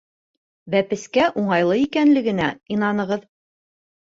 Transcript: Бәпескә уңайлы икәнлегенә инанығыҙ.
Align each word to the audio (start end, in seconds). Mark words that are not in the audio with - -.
Бәпескә 0.75 1.27
уңайлы 1.41 1.77
икәнлегенә 1.83 2.51
инанығыҙ. 2.77 3.29